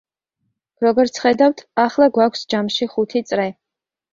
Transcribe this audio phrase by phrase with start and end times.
[0.85, 3.47] როგორც ხედავთ, ახლა გვაქვს ჯამში ხუთი წრე.